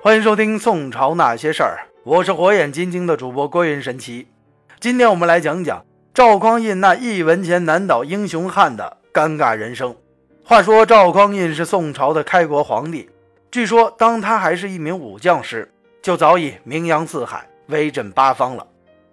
[0.00, 4.28] 欢迎收听《宋朝那些事儿》，我是火眼金睛的主播郭云神奇。
[4.78, 9.96] 今天我们来讲讲赵匡胤那一文钱难倒英雄汉的尴尬人生。
[10.44, 13.10] 话说赵匡胤是宋朝的开国皇帝，
[13.50, 15.68] 据说当他还是一名武将时，
[16.00, 18.64] 就早已名扬四海，威震八方了。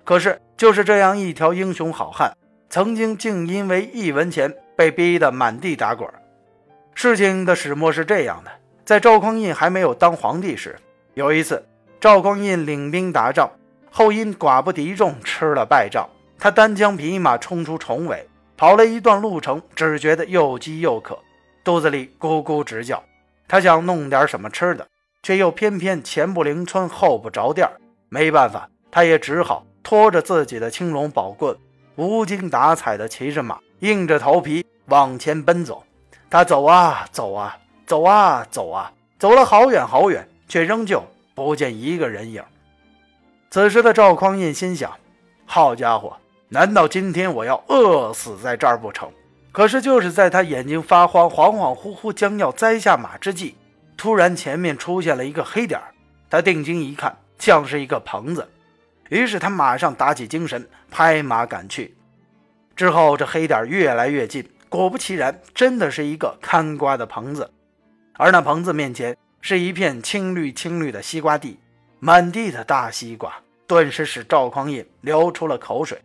[0.03, 2.31] 可是就是这样一条英雄好汉，
[2.69, 6.07] 曾经竟因为一文钱被逼得满地打滚。
[6.93, 8.51] 事情的始末是这样的。
[8.85, 10.75] 在赵匡胤还没有当皇帝时，
[11.15, 11.65] 有一次，
[11.99, 13.49] 赵匡胤领兵打仗，
[13.89, 16.07] 后因寡不敌众，吃了败仗。
[16.37, 21.17] 他单枪匹马冲出重围，跑了一段路程，只觉得又饥又渴，
[21.63, 23.03] 肚子里咕咕直叫。
[23.47, 24.85] 他想弄点什么吃的，
[25.23, 27.67] 却又偏偏前不邻村后不着店
[28.09, 31.57] 没办法，他也只好拖着自己的青龙宝棍，
[31.95, 35.83] 无精打采地骑着马，硬着头皮往前奔走。
[36.29, 37.57] 他走啊走啊。
[37.85, 41.03] 走啊走啊，走了好远好远，却仍旧
[41.33, 42.43] 不见一个人影。
[43.49, 44.91] 此时的赵匡胤心想
[45.45, 46.17] ：“好家伙，
[46.49, 49.09] 难道今天我要饿死在这儿不成？”
[49.51, 53.55] 可是，就是在他眼睛发慌、恍恍惚惚，将要栽下马之际，
[53.95, 55.79] 突然前面出现了一个黑点。
[56.29, 58.49] 他定睛一看，像是一个棚子。
[59.09, 61.95] 于是他马上打起精神，拍马赶去。
[62.75, 67.49] 之后，这黑点越来越近，果不其然，真的是一个看瓜的棚子。
[68.17, 71.59] 而那棚子面前是一片青绿青绿的西瓜地，
[71.99, 73.33] 满地的大西瓜，
[73.67, 76.01] 顿时使赵匡胤流出了口水。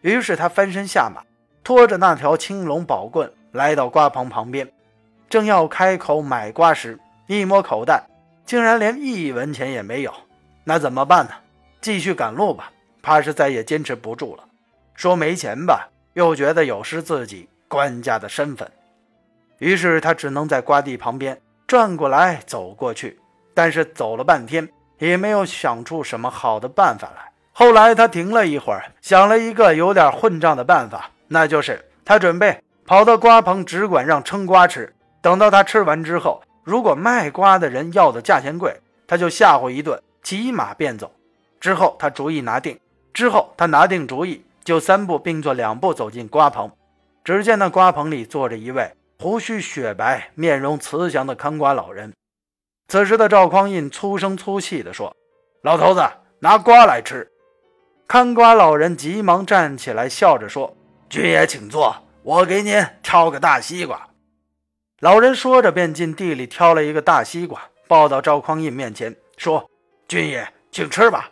[0.00, 1.22] 于是他翻身下马，
[1.62, 4.70] 拖着那条青龙宝棍来到瓜棚旁边，
[5.28, 8.04] 正要开口买瓜时，一摸口袋，
[8.44, 10.12] 竟然连一文钱也没有。
[10.64, 11.32] 那怎么办呢？
[11.80, 12.72] 继续赶路吧，
[13.02, 14.44] 怕是再也坚持不住了。
[14.94, 18.70] 说没钱吧，又觉得有失自己官家的身份。
[19.58, 23.18] 于是他只能在瓜地旁边转过来走过去，
[23.54, 27.30] 但是走了半天也没有想出什么好的办法来。
[27.52, 34.92] 后来他停了一会儿，想了一个有点混账的办法，那就是他准备跑到瓜棚，只管让称瓜吃。
[35.22, 38.76] 等到他吃完之后，如果卖瓜的人要的价钱贵，
[39.06, 41.10] 他就吓唬一顿，骑马便走。
[41.60, 42.78] 之后他主意拿定，
[43.12, 46.70] 之后他拿定主意，就三步并作两步走进瓜棚。
[47.22, 48.92] 只见那瓜棚里坐着一位。
[49.18, 52.12] 胡须雪白、面容慈祥的看瓜老人，
[52.88, 55.16] 此时的赵匡胤粗声粗气地说
[55.62, 56.02] ：“老头子，
[56.40, 57.30] 拿瓜来吃。”
[58.06, 60.76] 看瓜老人急忙站起来，笑着说
[61.08, 64.08] ：“君爷请坐，我给您挑个大西瓜。”
[65.00, 69.70] 老人说着，便进地里挑了一个大西瓜，抱到赵匡胤面前，说
[70.06, 71.30] ：“君爷，请吃吧。”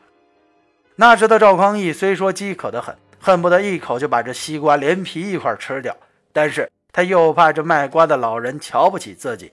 [0.97, 5.95] 那时的赵匡胤虽说饥渴得很，恨不得一口就把这西瓜连皮一块吃掉，
[6.33, 6.71] 但是。
[6.93, 9.53] 他又怕这卖瓜的老人瞧不起自己，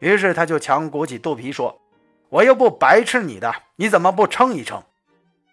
[0.00, 1.80] 于是他就强鼓起肚皮说
[2.28, 4.82] ：“我又不白吃你的，你怎么不称一称？”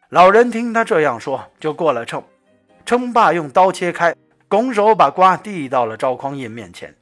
[0.09, 2.23] 老人听他这样说，就过了秤，
[2.85, 4.15] 称罢用刀切开，
[4.47, 6.95] 拱手把瓜递到了赵匡胤面前。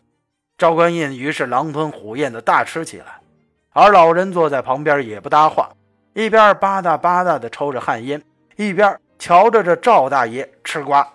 [0.57, 3.21] 赵匡胤于是狼吞虎咽的大吃起来，
[3.71, 5.69] 而老人坐在旁边也不搭话，
[6.13, 8.21] 一边吧嗒吧嗒的抽着旱烟，
[8.57, 11.07] 一边瞧着这赵大爷吃瓜。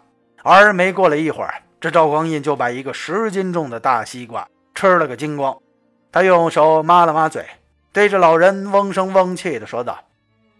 [0.42, 1.54] 而没过了一会儿。
[1.80, 5.56] 这赵匡胤就把一个十斤重的大西瓜吃了个精光，
[6.12, 7.46] 他用手抹了抹嘴，
[7.90, 9.98] 对着老人嗡声嗡气地说道：“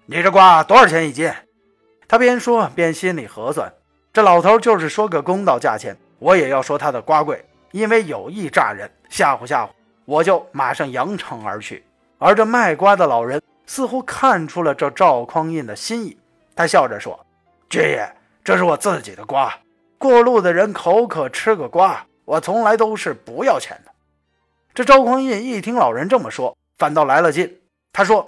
[0.07, 1.31] 你这瓜多少钱一斤？”
[2.09, 3.71] 他边说边心里核算，
[4.15, 9.69] 这老头就是说个公道价钱，我也要说他的瓜贵，因为有意诈人，吓唬吓唬，
[10.07, 11.85] 我就马上扬长而去。
[12.19, 16.19] 而这卖瓜的老人似乎看出了这赵匡胤的心意，
[16.57, 17.25] 他笑着说
[17.69, 18.11] ：“爵爷，
[18.43, 19.55] 这是我自己的瓜。”
[20.01, 23.93] 过路的人口渴吃个瓜，我从来都是不要钱的。
[24.73, 27.61] 这赵匡胤一听老人这么说，反倒来了劲。
[27.93, 28.27] 他说：“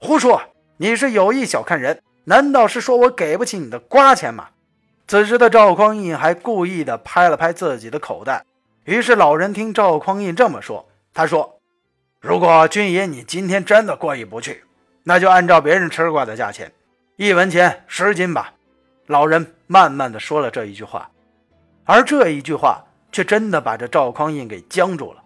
[0.00, 0.40] 胡说！
[0.78, 2.00] 你是有意小看人？
[2.24, 4.48] 难道是说我给不起你的瓜钱吗？”
[5.06, 8.42] 此时的赵匡胤还故意的拍了拍自己的口袋。
[8.84, 11.60] 于是老人听赵匡胤这么说，他说
[12.18, 14.64] ：“如果军爷你今天真的过意不去，
[15.02, 16.72] 那就按照别人吃瓜的价钱，
[17.16, 18.54] 一文钱十斤吧。”
[19.10, 21.10] 老人慢慢的说了这一句话，
[21.84, 25.20] 而这一句话却真的把这赵匡胤给僵住了，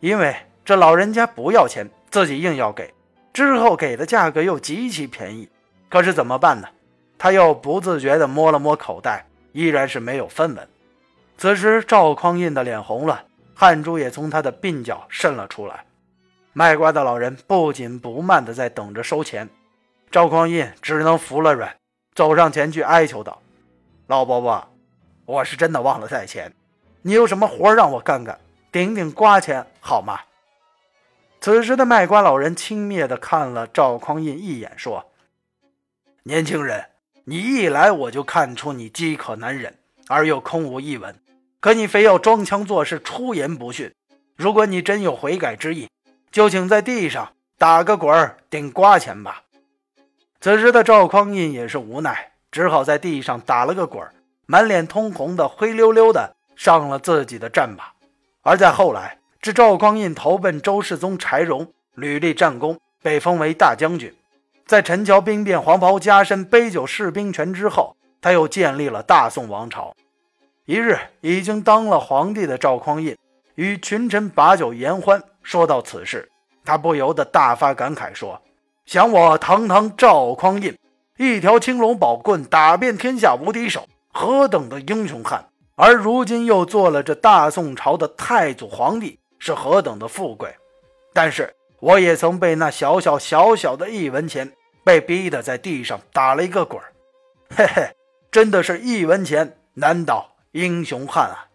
[0.00, 2.92] 因为这老人家不要钱，自己硬要给，
[3.32, 5.48] 之后给的价格又极其便宜，
[5.88, 6.68] 可是怎么办呢？
[7.16, 10.68] 他又不自觉的摸了摸口袋，依然是没有分文。
[11.38, 15.86] 此时赵匡胤的脸红了，汗珠也从他的鬓角渗了出来。
[16.52, 19.48] 卖瓜的老人不紧不慢的在等着收钱，
[20.10, 21.74] 赵匡胤只能服了软。
[22.20, 23.40] 走上前去哀求道
[24.06, 24.68] ：“老伯伯，
[25.24, 26.52] 我是真的忘了带钱，
[27.00, 28.38] 你有什么活让我干干，
[28.70, 30.20] 顶顶瓜钱好吗？”
[31.40, 35.10] 此时的卖瓜老人轻蔑地看了赵匡胤一眼，说
[36.24, 36.90] ：“年轻人，
[37.24, 39.78] 你一来我就看出你饥渴难忍，
[40.08, 41.18] 而又空无一文。
[41.58, 43.90] 可你非要装腔作势，出言不逊。
[44.36, 45.88] 如果你真有悔改之意，
[46.30, 49.44] 就请在地上打个滚，顶瓜钱吧。”
[50.40, 54.06] 此时的赵匡胤也是无奈，只好在地上打了个滚，
[54.46, 57.84] 满脸通红的，灰溜溜的上了自己的战马。
[58.42, 59.18] 而在后来。
[59.42, 64.14] 至赵匡胤投奔周世宗柴荣，屡立战功，被封为大将军。
[64.66, 69.96] 在陈桥兵变、黄袍加身、杯酒释兵权之后，他又建立了大宋王朝。
[70.66, 73.16] 一日，已经当了皇帝的赵匡胤
[73.54, 76.30] 与群臣把酒言欢，说到此事，
[76.62, 78.38] 他不由得大发感慨说
[78.90, 80.76] ：“想我堂堂赵匡胤，
[81.16, 85.48] 一条青龙宝棍打遍天下无敌手，何等的英雄汉！
[85.76, 90.52] 而如今又做了这大宋朝的太祖皇帝。”是何等的富贵，
[91.12, 94.50] 但是我也曾被那小小小小的一文钱
[94.82, 96.92] 被逼得在地上打了一个滚儿，
[97.54, 97.94] 嘿嘿，
[98.32, 101.46] 真的是一文钱难倒英雄汉啊！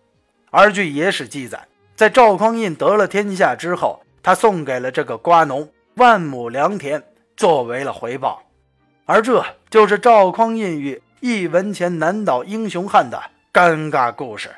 [0.52, 1.68] 而据野史记载，
[1.98, 7.04] 在赵匡胤得了天下之后，他送给了这个瓜农万亩良田
[7.36, 8.44] 作为了回报，
[9.06, 13.22] 而这就是赵匡胤与一文钱难倒英雄汉的
[13.54, 14.50] 尴尬故事。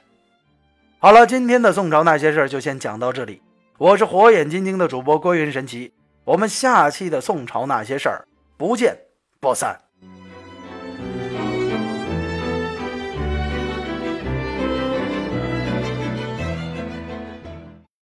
[1.00, 3.42] 好了，今天的宋朝那些事儿就先讲到这里。
[3.78, 5.94] 我是火眼金睛的主播郭云神奇，
[6.24, 8.28] 我们下期的宋朝那些事儿
[8.58, 8.98] 不见
[9.40, 9.80] 不散。